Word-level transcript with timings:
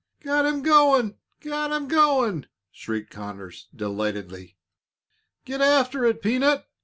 "Got 0.23 0.47
him 0.47 0.63
going! 0.63 1.15
Got 1.41 1.71
him 1.71 1.87
going!" 1.87 2.47
shrieked 2.71 3.11
Conners, 3.11 3.67
delightedly. 3.75 4.57
"Get 5.45 5.61
after 5.61 6.05
it, 6.05 6.23
Peanut. 6.23 6.65